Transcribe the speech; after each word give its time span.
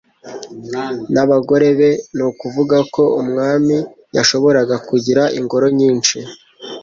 n'abagore 1.13 1.69
be, 1.79 1.89
ni 2.15 2.23
ukuvuga 2.29 2.77
ko 2.93 3.03
umwami 3.21 3.75
yashoboraga 4.15 4.75
kugira 4.87 5.23
ingoro 5.39 5.67
nyinshi, 5.79 6.17